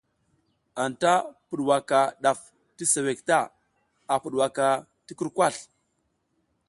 [0.83, 1.13] Anta
[1.47, 2.39] pudwaka ɗaf
[2.75, 3.37] ti suwek ta,
[4.13, 4.65] a pudwaka
[5.05, 5.63] ti kurkasl.